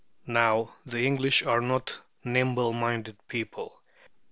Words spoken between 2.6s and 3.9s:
minded people.